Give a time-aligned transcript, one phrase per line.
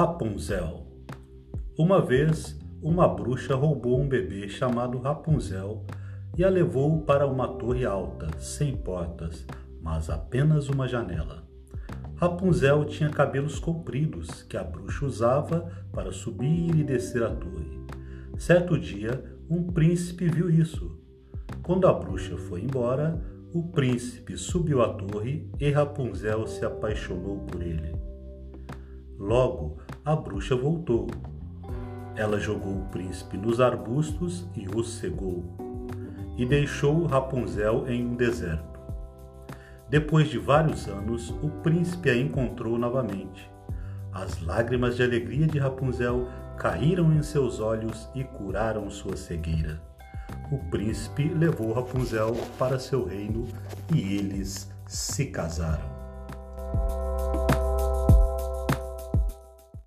[0.00, 0.86] Rapunzel.
[1.76, 5.84] Uma vez, uma bruxa roubou um bebê chamado Rapunzel
[6.38, 9.44] e a levou para uma torre alta, sem portas,
[9.82, 11.44] mas apenas uma janela.
[12.16, 17.84] Rapunzel tinha cabelos compridos que a bruxa usava para subir e descer a torre.
[18.38, 20.98] Certo dia, um príncipe viu isso.
[21.62, 23.22] Quando a bruxa foi embora,
[23.52, 28.00] o príncipe subiu à torre e Rapunzel se apaixonou por ele.
[29.20, 31.08] Logo, a bruxa voltou.
[32.16, 35.44] Ela jogou o príncipe nos arbustos e o cegou,
[36.36, 38.80] e deixou Rapunzel em um deserto.
[39.88, 43.50] Depois de vários anos, o príncipe a encontrou novamente.
[44.12, 49.80] As lágrimas de alegria de Rapunzel caíram em seus olhos e curaram sua cegueira.
[50.50, 53.46] O príncipe levou Rapunzel para seu reino
[53.94, 55.99] e eles se casaram.